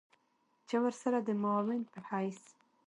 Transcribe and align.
چې 0.67 0.75
ورسره 0.83 1.17
د 1.27 1.29
معاون 1.41 1.81
په 1.91 1.99
حېث 2.09 2.41